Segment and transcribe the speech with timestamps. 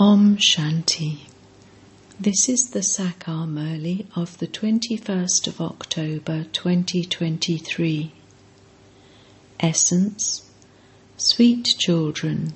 [0.00, 1.22] Om Shanti.
[2.20, 8.12] This is the Sakar Murli of the 21st of October 2023.
[9.58, 10.42] Essence
[11.16, 12.52] Sweet children,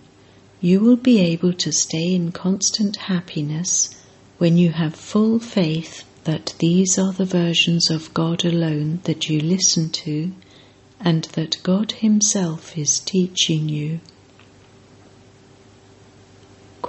[0.61, 3.91] you will be able to stay in constant happiness
[4.39, 9.41] when you have full faith that these are the versions of God alone that you
[9.41, 10.31] listen to
[11.01, 13.99] and that God Himself is teaching you.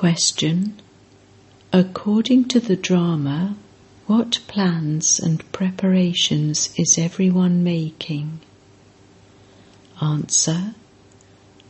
[0.03, 0.81] Question
[1.71, 3.55] According to the drama,
[4.05, 8.41] what plans and preparations is everyone making?
[10.01, 10.75] Answer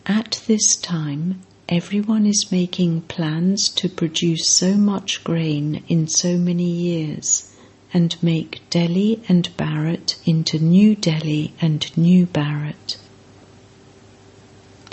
[0.08, 6.72] At this time, everyone is making plans to produce so much grain in so many
[6.72, 7.56] years
[7.94, 12.98] and make Delhi and Bharat into New Delhi and New Bharat.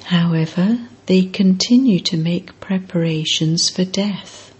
[0.05, 4.55] However, they continue to make preparations for death.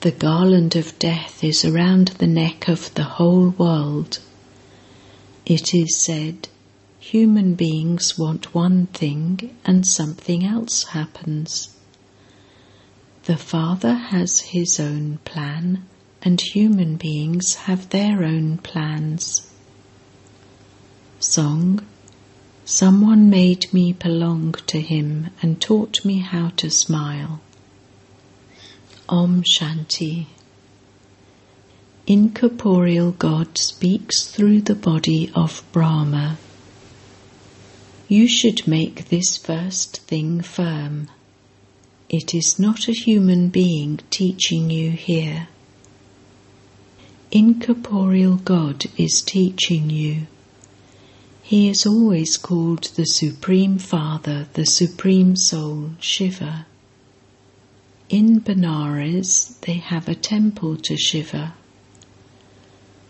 [0.00, 4.18] The garland of death is around the neck of the whole world.
[5.46, 6.48] It is said,
[6.98, 11.76] human beings want one thing and something else happens.
[13.26, 15.84] The Father has his own plan,
[16.20, 19.52] and human beings have their own plans.
[21.20, 21.86] Song
[22.64, 27.40] Someone made me belong to him and taught me how to smile.
[29.08, 30.26] Om Shanti.
[32.06, 36.38] Incorporeal God speaks through the body of Brahma.
[38.08, 41.08] You should make this first thing firm.
[42.08, 45.48] It is not a human being teaching you here.
[47.30, 50.26] Incorporeal God is teaching you.
[51.50, 56.64] He is always called the Supreme Father, the Supreme Soul, Shiva.
[58.08, 61.54] In Benares, they have a temple to Shiva.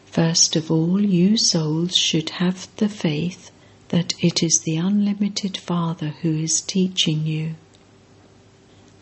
[0.07, 3.51] First of all, you souls should have the faith
[3.89, 7.57] that it is the unlimited Father who is teaching you.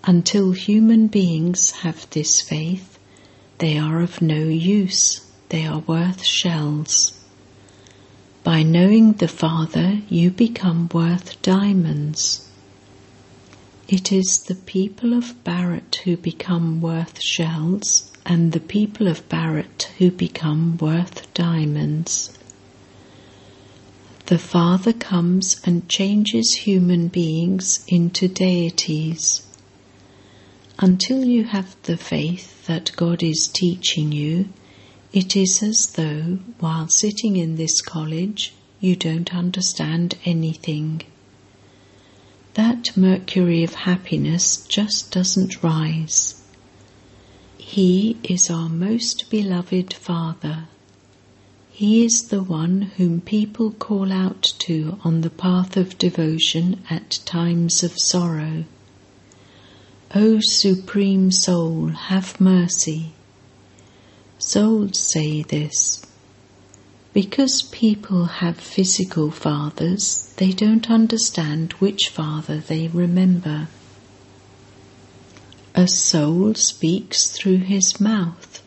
[0.02, 2.98] Until human beings have this faith,
[3.58, 5.20] they are of no use,
[5.50, 7.17] they are worth shells.
[8.48, 12.48] By knowing the Father, you become worth diamonds.
[13.88, 19.82] It is the people of Bharat who become worth shells, and the people of Bharat
[19.98, 22.38] who become worth diamonds.
[24.25, 29.42] The Father comes and changes human beings into deities.
[30.78, 34.48] Until you have the faith that God is teaching you,
[35.12, 41.02] it is as though, while sitting in this college, you don't understand anything.
[42.54, 46.42] That mercury of happiness just doesn't rise.
[47.56, 50.64] He is our most beloved Father.
[51.70, 57.20] He is the one whom people call out to on the path of devotion at
[57.25, 58.64] times of sorrow.
[60.14, 63.12] O Supreme Soul, have mercy.
[64.38, 66.00] Souls say this.
[67.12, 73.66] Because people have physical fathers, they don't understand which father they remember.
[75.75, 78.62] A soul speaks through his mouth.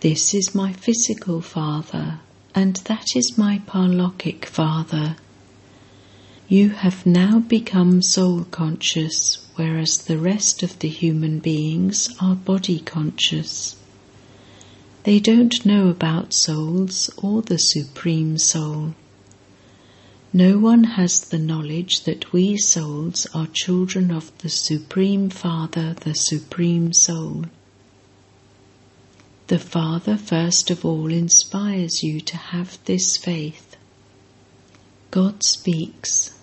[0.00, 2.20] This is my physical father,
[2.54, 5.16] and that is my parlokic father.
[6.48, 12.80] You have now become soul conscious, whereas the rest of the human beings are body
[12.80, 13.76] conscious.
[15.04, 18.94] They don't know about souls or the Supreme Soul.
[20.30, 26.14] No one has the knowledge that we souls are children of the Supreme Father, the
[26.14, 27.46] Supreme Soul.
[29.46, 33.76] The Father first of all inspires you to have this faith.
[35.10, 36.34] God speaks,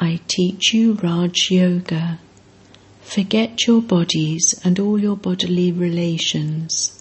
[0.00, 2.18] I teach you Raj Yoga.
[3.02, 6.99] Forget your bodies and all your bodily relations.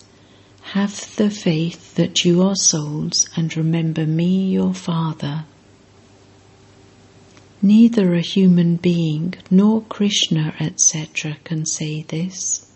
[0.74, 5.46] Have the faith that you are souls and remember me, your Father.
[7.60, 12.68] Neither a human being nor Krishna, etc., can say this.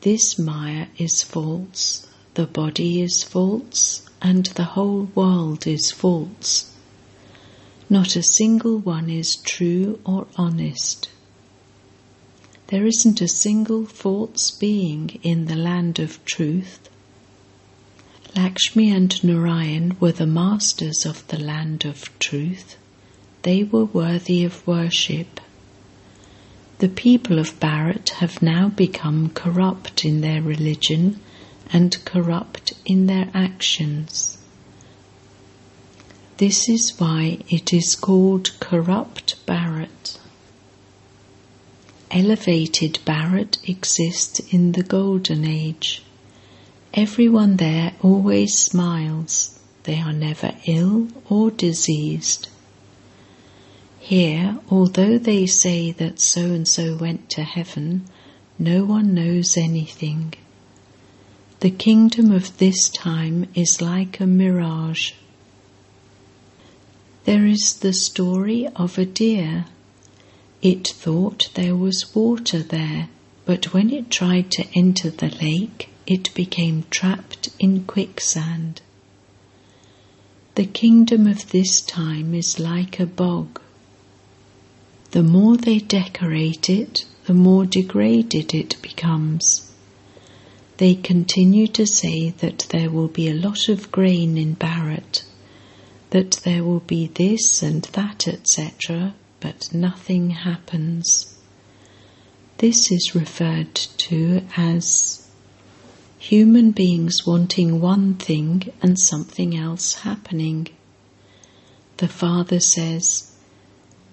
[0.00, 6.72] This Maya is false, the body is false, and the whole world is false.
[7.90, 11.10] Not a single one is true or honest.
[12.68, 16.88] There isn't a single false being in the land of truth.
[18.34, 22.76] Lakshmi and Narayan were the masters of the land of truth.
[23.42, 25.40] They were worthy of worship.
[26.78, 31.20] The people of Bharat have now become corrupt in their religion
[31.72, 34.38] and corrupt in their actions.
[36.38, 40.18] This is why it is called corrupt Bharat.
[42.10, 46.02] Elevated Bharat exists in the Golden Age.
[46.94, 49.58] Everyone there always smiles.
[49.82, 52.48] They are never ill or diseased.
[53.98, 58.04] Here, although they say that so and so went to heaven,
[58.56, 60.34] no one knows anything.
[61.58, 65.12] The kingdom of this time is like a mirage.
[67.24, 69.64] There is the story of a deer.
[70.68, 73.08] It thought there was water there,
[73.44, 78.80] but when it tried to enter the lake, it became trapped in quicksand.
[80.56, 83.60] The kingdom of this time is like a bog.
[85.12, 89.70] The more they decorate it, the more degraded it becomes.
[90.78, 95.22] They continue to say that there will be a lot of grain in Bharat
[96.10, 99.14] that there will be this and that, etc.,
[99.46, 101.38] but nothing happens.
[102.58, 105.30] This is referred to as
[106.18, 110.66] human beings wanting one thing and something else happening.
[111.98, 113.36] The Father says,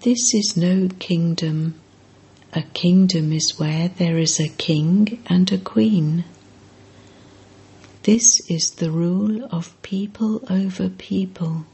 [0.02, 1.80] This is no kingdom.
[2.52, 6.22] A kingdom is where there is a king and a queen.
[8.04, 11.66] This is the rule of people over people.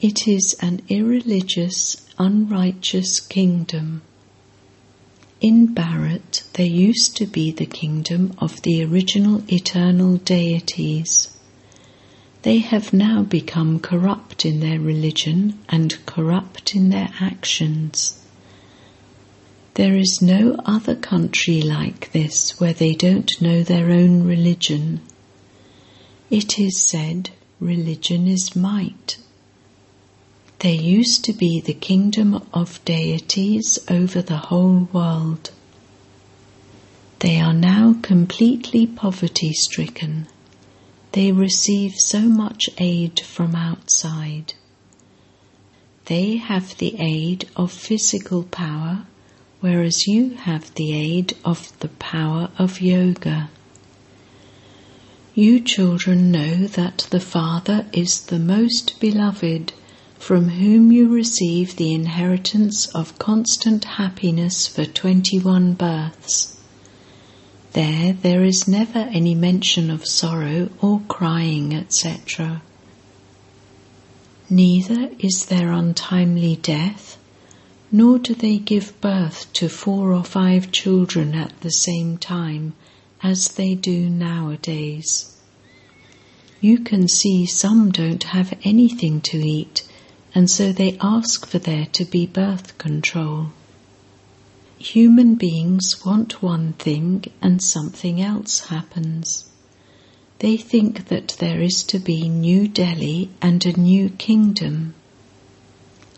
[0.00, 4.02] It is an irreligious, unrighteous kingdom.
[5.40, 11.28] In Bharat, there used to be the kingdom of the original eternal deities.
[12.42, 18.20] They have now become corrupt in their religion and corrupt in their actions.
[19.74, 25.00] There is no other country like this where they don't know their own religion.
[26.30, 27.30] It is said
[27.60, 29.18] religion is might.
[30.64, 35.50] There used to be the kingdom of deities over the whole world.
[37.18, 40.26] They are now completely poverty stricken.
[41.12, 44.54] They receive so much aid from outside.
[46.06, 49.04] They have the aid of physical power,
[49.60, 53.50] whereas you have the aid of the power of yoga.
[55.34, 59.74] You children know that the Father is the most beloved
[60.24, 66.56] from whom you receive the inheritance of constant happiness for 21 births.
[67.74, 72.62] There, there is never any mention of sorrow or crying, etc.
[74.48, 77.18] Neither is there untimely death,
[77.92, 82.72] nor do they give birth to four or five children at the same time,
[83.22, 85.36] as they do nowadays.
[86.62, 89.82] You can see some don't have anything to eat
[90.34, 93.52] and so they ask for there to be birth control.
[94.78, 99.48] Human beings want one thing and something else happens.
[100.40, 104.94] They think that there is to be New Delhi and a new kingdom.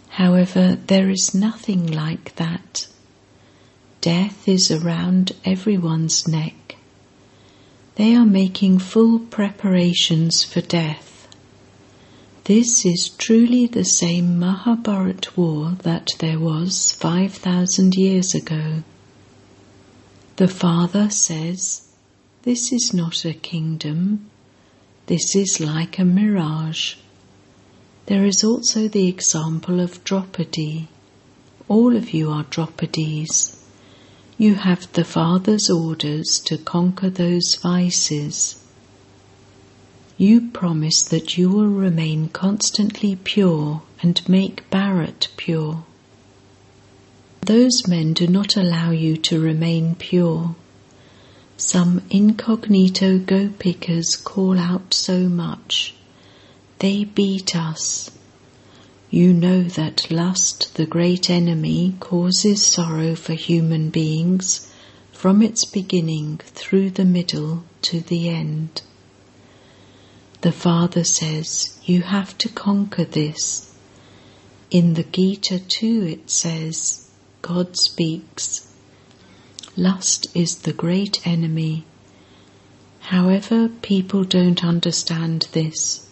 [0.09, 2.89] However, there is nothing like that.
[4.01, 6.77] Death is around everyone's neck.
[7.97, 11.16] They are making full preparations for death.
[12.47, 18.85] This is truly the same Mahabharat war that there was 5,000 years ago.
[20.37, 21.89] The Father says,
[22.43, 24.31] This is not a kingdom,
[25.07, 26.95] this is like a mirage.
[28.07, 30.87] There is also the example of Draupadi.
[31.67, 33.57] All of you are Draupadis.
[34.39, 38.63] You have the Father's orders to conquer those vices
[40.19, 45.85] you promise that you will remain constantly pure and make Bharat pure.
[47.43, 50.55] Those men do not allow you to remain pure.
[51.59, 55.95] Some incognito gopikas call out so much.
[56.79, 58.11] They beat us.
[59.11, 64.71] You know that lust, the great enemy, causes sorrow for human beings
[65.13, 68.83] from its beginning through the middle to the end.
[70.47, 73.75] The Father says, You have to conquer this.
[74.71, 77.11] In the Gita too it says,
[77.43, 78.73] God speaks.
[79.77, 81.85] Lust is the great enemy.
[83.11, 86.09] However, people don't understand this.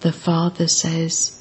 [0.00, 1.40] The Father says,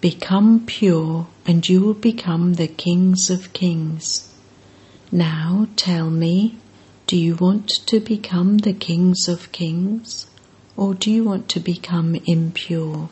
[0.00, 4.32] Become pure, and you will become the kings of kings.
[5.10, 6.56] Now tell me,
[7.06, 10.28] do you want to become the kings of kings,
[10.76, 13.08] or do you want to become impure?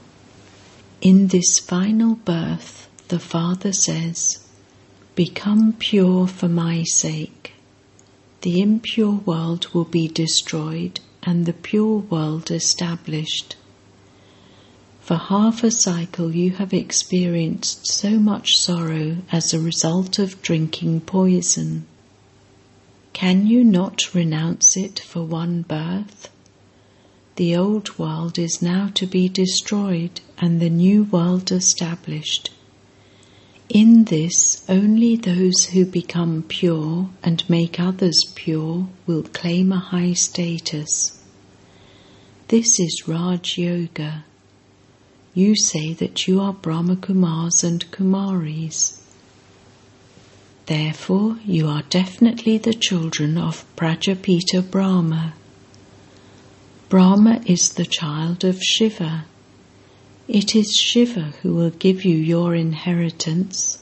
[1.00, 4.47] In this final birth, the Father says,
[5.14, 7.52] Become pure for my sake.
[8.43, 13.57] The impure world will be destroyed and the pure world established.
[15.00, 21.00] For half a cycle, you have experienced so much sorrow as a result of drinking
[21.02, 21.87] poison.
[23.12, 26.31] Can you not renounce it for one birth?
[27.40, 32.50] The old world is now to be destroyed and the new world established.
[33.70, 40.12] In this, only those who become pure and make others pure will claim a high
[40.12, 41.18] status.
[42.49, 44.25] This is Raj Yoga
[45.32, 49.00] you say that you are Brahma Kumars and Kumaris.
[50.66, 55.32] Therefore, you are definitely the children of Prajapita Brahma.
[56.90, 59.25] Brahma is the child of Shiva.
[60.26, 63.78] It is Shiva who will give you your inheritance.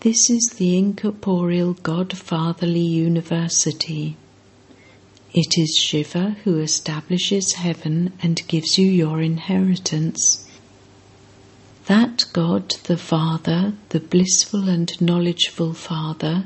[0.00, 4.18] This is the incorporeal God Fatherly University.
[5.32, 10.46] It is Shiva who establishes heaven and gives you your inheritance.
[11.86, 16.44] That God, the Father, the blissful and knowledgeful Father,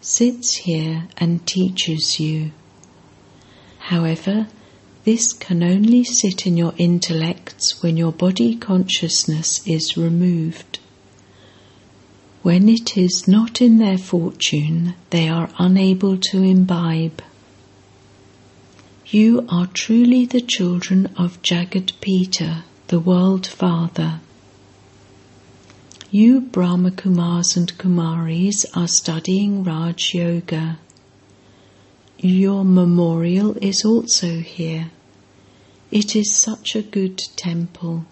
[0.00, 2.50] sits here and teaches you.
[3.90, 4.46] However,
[5.04, 10.78] this can only sit in your intellects when your body consciousness is removed.
[12.42, 17.20] When it is not in their fortune, they are unable to imbibe.
[19.06, 24.20] You are truly the children of Jagat Pita, the World Father.
[26.12, 30.78] You Brahma Kumars and Kumaris are studying Raj Yoga.
[32.22, 34.90] Your memorial is also here.
[35.90, 38.04] It is such a good temple.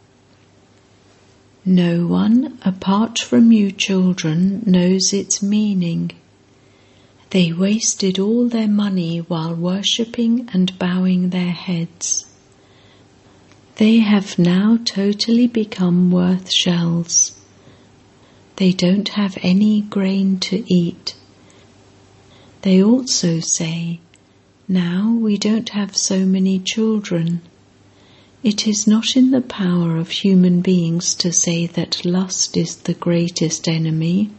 [1.62, 6.12] No one apart from you children knows its meaning.
[7.28, 12.24] They wasted all their money while worshipping and bowing their heads.
[13.76, 17.38] They have now totally become worth shells.
[18.56, 21.14] They don't have any grain to eat.
[22.62, 24.00] They also say,
[24.66, 27.40] Now we don't have so many children.
[28.42, 32.94] It is not in the power of human beings to say that lust is the
[32.94, 34.30] greatest enemy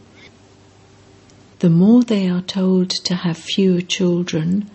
[1.60, 4.70] the more they are told to have fewer children,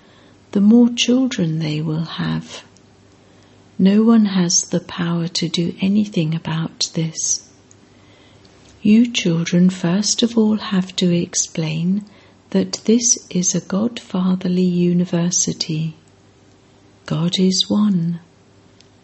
[0.51, 2.63] the more children they will have.
[3.79, 7.49] No one has the power to do anything about this.
[8.83, 12.05] You children first of all have to explain
[12.55, 15.93] that this is a God-fatherly university.
[17.05, 18.21] God is one.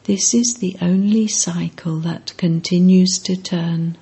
[0.05, 3.97] This is the only cycle that continues to turn.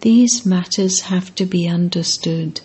[0.00, 2.62] These matters have to be understood.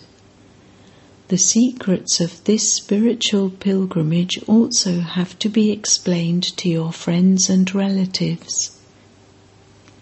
[1.28, 7.72] The secrets of this spiritual pilgrimage also have to be explained to your friends and
[7.72, 8.76] relatives.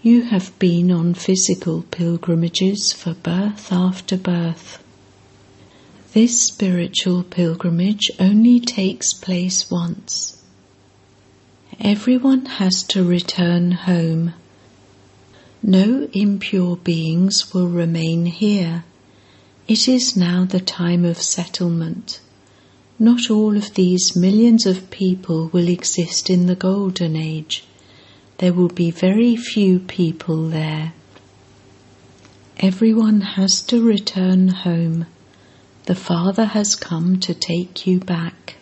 [0.00, 4.82] You have been on physical pilgrimages for birth after birth.
[6.12, 10.43] This spiritual pilgrimage only takes place once.
[11.81, 14.35] Everyone has to return home
[15.62, 18.85] no impure beings will remain here.
[19.67, 22.21] It is now the time of settlement.
[22.99, 27.65] Not all of these millions of people will exist in the Golden Age.
[28.38, 30.93] There will be very few people there.
[32.61, 35.07] Everyone has to return home.
[35.88, 38.57] The Father has come to take you back.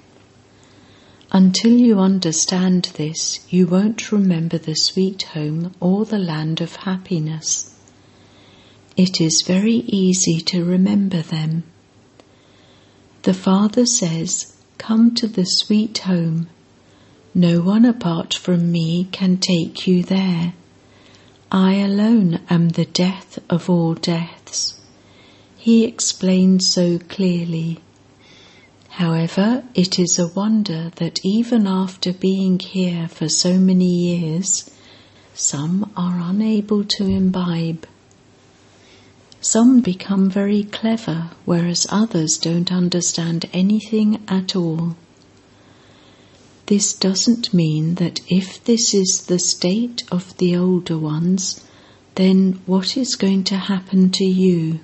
[1.32, 7.74] Until you understand this, you won't remember the sweet home or the land of happiness.
[8.96, 11.64] It is very easy to remember them.
[13.22, 16.48] The Father says, Come to the sweet home.
[17.34, 20.54] No one apart from me can take you there.
[21.50, 24.80] I alone am the death of all deaths.
[25.66, 27.80] He explained so clearly.
[29.02, 34.70] However, it is a wonder that even after being here for so many years,
[35.34, 37.84] some are unable to imbibe.
[39.40, 44.94] Some become very clever, whereas others don't understand anything at all.
[46.66, 51.60] This doesn't mean that if this is the state of the older ones,
[52.14, 54.78] then what is going to happen to you?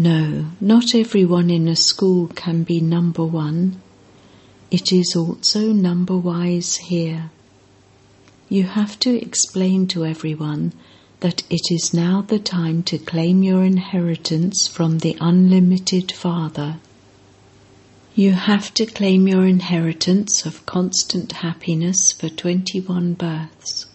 [0.00, 3.82] No, not everyone in a school can be number one.
[4.70, 7.32] It is also number wise here.
[8.48, 10.72] You have to explain to everyone
[11.18, 16.76] that it is now the time to claim your inheritance from the unlimited Father.
[18.14, 23.86] You have to claim your inheritance of constant happiness for 21 births.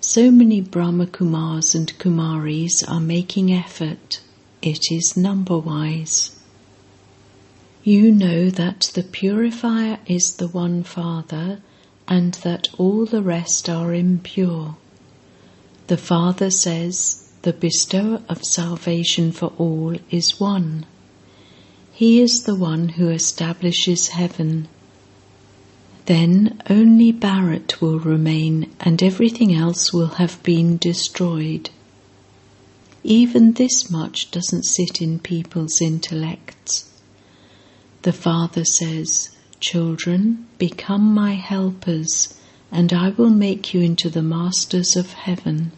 [0.00, 4.20] So many Brahma Kumars and Kumaris are making effort.
[4.66, 6.32] It is number wise.
[7.84, 11.60] You know that the purifier is the one Father
[12.08, 14.76] and that all the rest are impure.
[15.86, 20.84] The Father says, The bestower of salvation for all is one.
[21.92, 24.66] He is the one who establishes heaven.
[26.06, 31.70] Then only Bharat will remain and everything else will have been destroyed.
[33.08, 36.90] Even this much doesn't sit in people's intellects.
[38.02, 42.34] The Father says, Children, become my helpers
[42.72, 45.70] and I will make you into the masters of heaven.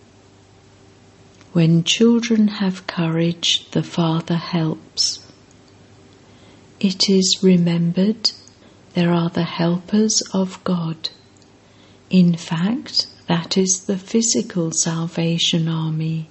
[1.52, 5.18] When children have courage, the Father helps.
[6.80, 8.32] It is remembered
[8.94, 11.11] there are the helpers of God.
[12.08, 16.30] In fact, that is the physical salvation army.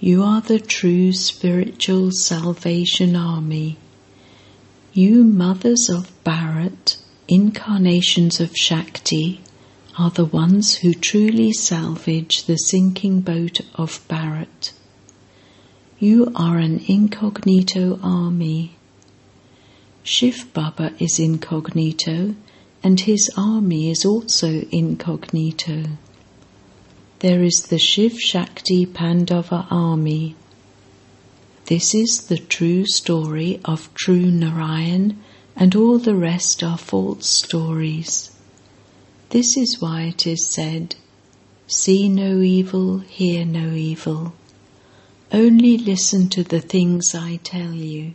[0.00, 3.78] You are the true spiritual salvation army.
[4.92, 9.40] You mothers of Bharat incarnations of Shakti
[9.98, 14.70] are the ones who truly salvage the sinking boat of Bharat.
[15.98, 18.76] You are an incognito army.
[20.04, 22.36] Shiv Baba is incognito
[22.84, 25.98] and his army is also incognito.
[27.20, 30.36] There is the Shiv Shakti Pandava army.
[31.66, 35.18] This is the true story of true Narayan
[35.56, 38.30] and all the rest are false stories.
[39.30, 40.94] This is why it is said,
[41.66, 44.32] See no evil, hear no evil.
[45.32, 48.14] Only listen to the things I tell you.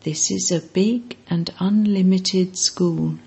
[0.00, 3.18] This is a big and unlimited school.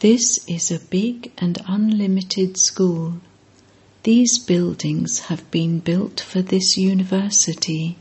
[0.00, 3.22] This is a big and unlimited school.
[4.04, 7.96] These buildings have been built for this university.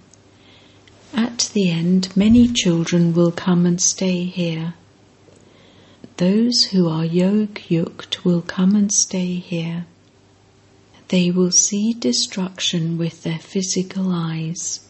[1.13, 4.75] At the end, many children will come and stay here.
[6.17, 9.85] Those who are yog yukt will come and stay here.
[11.09, 14.87] They will see destruction with their physical eyes.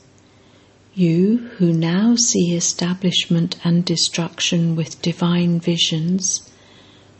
[0.93, 6.49] You who now see establishment and destruction with divine visions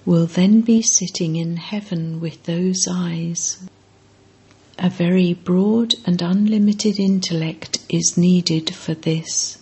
[0.06, 3.68] will then be sitting in heaven with those eyes.
[4.80, 9.58] A very broad and unlimited intellect is needed for this.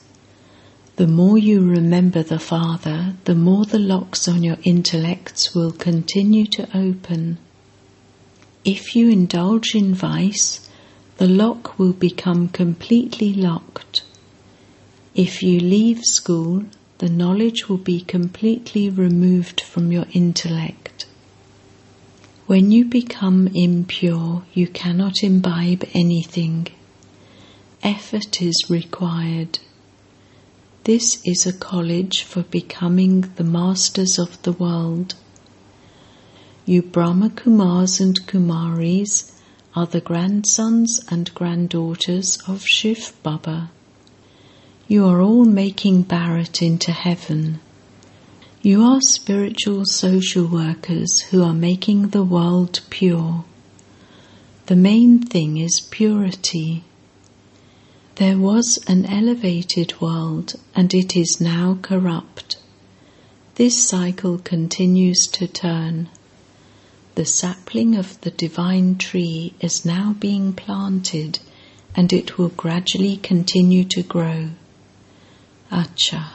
[0.98, 6.46] The more you remember the Father, the more the locks on your intellects will continue
[6.48, 7.38] to open.
[8.66, 10.70] If you indulge in vice,
[11.16, 14.04] the lock will become completely locked.
[15.14, 16.66] If you leave school,
[16.98, 21.06] the knowledge will be completely removed from your intellect.
[22.48, 26.68] When you become impure, you cannot imbibe anything.
[27.82, 29.58] Effort is required.
[30.84, 35.16] This is a college for becoming the masters of the world.
[36.68, 39.32] You Brahma Kumars and Kumaris
[39.76, 43.72] are the grandsons and granddaughters of Shiv Baba.
[44.88, 47.60] You are all making Bharat into heaven.
[48.66, 53.46] You are spiritual social workers who are making the world pure.
[54.66, 56.84] The main thing is purity.
[58.16, 62.58] There was an elevated world and it is now corrupt.
[63.54, 66.10] This cycle continues to turn.
[67.14, 71.38] The sapling of the divine tree is now being planted
[71.96, 74.50] and it will gradually continue to grow.
[75.72, 76.35] Acha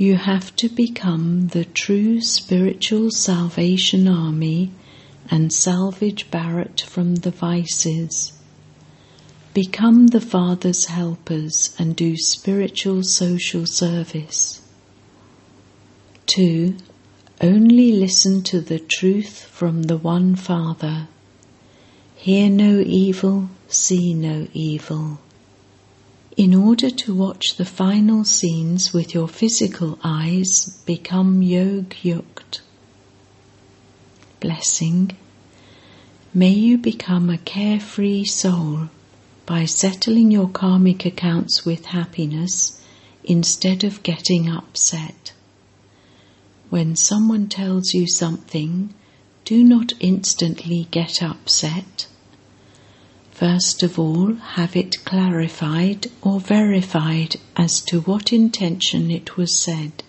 [0.00, 4.72] You have to become the true spiritual salvation army
[5.30, 8.32] and salvage Bharat from the vices.
[9.52, 14.62] Become the Father's helpers and do spiritual social service.
[16.28, 16.76] 2.
[17.42, 21.08] Only listen to the truth from the one Father.
[22.16, 25.18] Hear no evil, see no evil.
[26.40, 32.60] In order to watch the final scenes with your physical eyes, become Yog Yukt.
[34.40, 35.10] Blessing.
[36.32, 38.88] May you become a carefree soul
[39.44, 42.80] by settling your karmic accounts with happiness
[43.22, 45.34] instead of getting upset.
[46.70, 48.94] When someone tells you something,
[49.44, 52.06] do not instantly get upset.
[53.40, 60.02] First of all, have it clarified or verified as to what intention it was said.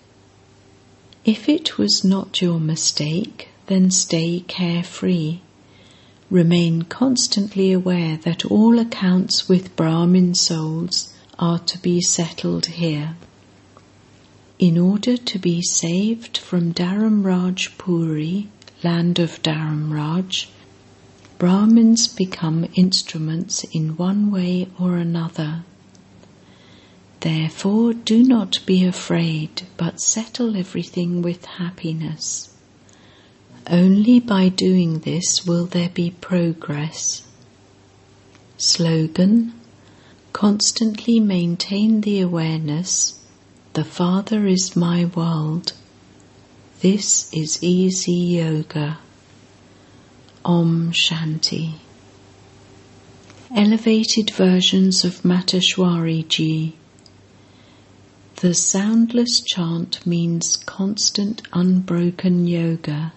[1.23, 5.39] If it was not your mistake, then stay carefree
[6.29, 13.15] remain constantly aware that all accounts with Brahmin souls are to be settled here.
[14.59, 18.49] In order to be saved from Dharamraj Puri,
[18.83, 20.47] land of Dharamraj,
[21.41, 25.63] Brahmins become instruments in one way or another.
[27.21, 32.55] Therefore, do not be afraid, but settle everything with happiness.
[33.65, 37.23] Only by doing this will there be progress.
[38.57, 39.55] Slogan
[40.33, 43.19] Constantly maintain the awareness
[43.73, 45.73] the Father is my world.
[46.81, 48.99] This is easy yoga.
[50.43, 51.75] Om Shanti.
[53.55, 56.75] Elevated versions of Mateshwari Ji.
[58.37, 63.13] The soundless chant means constant unbroken yoga.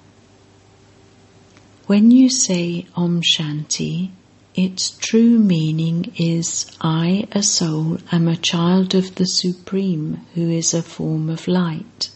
[1.87, 4.11] When you say Om Shanti,
[4.55, 10.75] its true meaning is I, a soul, am a child of the Supreme who is
[10.75, 12.11] a form of light.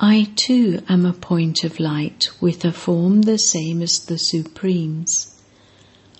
[0.00, 5.34] I too am a point of light with a form the same as the Supreme's.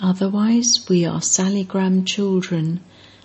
[0.01, 2.81] Otherwise, we are saligram children,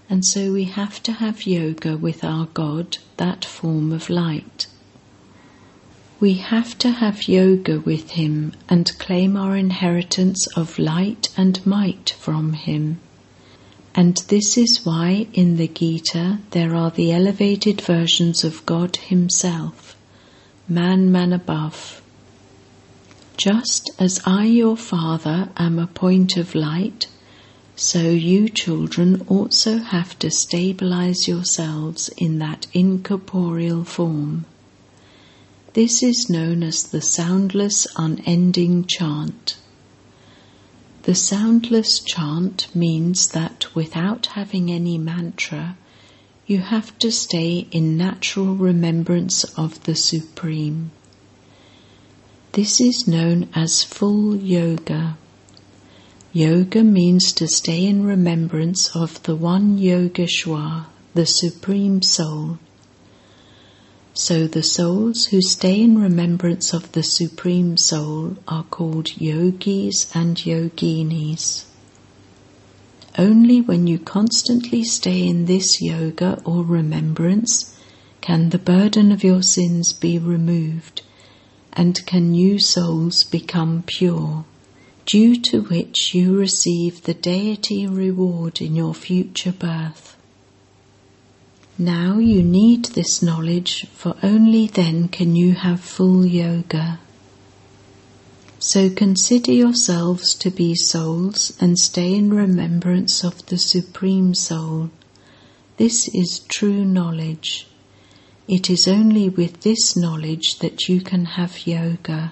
[0.07, 4.67] and so we have to have yoga with our God, that form of light.
[6.19, 12.11] We have to have yoga with him and claim our inheritance of light and might
[12.11, 12.99] from him.
[13.95, 19.82] And this is why in the Gita there are the elevated versions of God Himself,
[20.71, 21.99] Manmanabhav.
[23.35, 27.07] Just as I, your Father, am a point of light,
[27.75, 34.45] so you children also have to stabilize yourselves in that incorporeal form.
[35.73, 39.57] This is known as the soundless unending chant.
[41.01, 45.75] The soundless chant means that without having any mantra,
[46.45, 50.91] you have to stay in natural remembrance of the Supreme.
[52.51, 55.17] This is known as full yoga.
[56.33, 62.59] Yoga means to stay in remembrance of the one Yogeshwar, the Supreme Soul.
[64.13, 70.35] So the souls who stay in remembrance of the Supreme Soul are called yogis and
[70.37, 71.65] yoginis.
[73.17, 77.77] Only when you constantly stay in this yoga or remembrance
[78.21, 81.01] can the burden of your sins be removed
[81.73, 84.45] and can new souls become pure,
[85.05, 90.15] due to which you receive the deity reward in your future birth.
[91.77, 96.99] Now you need this knowledge, for only then can you have full yoga.
[98.65, 104.89] So consider yourselves to be souls and stay in remembrance of the Supreme Soul.
[105.75, 107.67] This is true knowledge.
[108.47, 112.31] It is only with this knowledge that you can have yoga.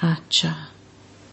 [0.00, 0.69] Acha.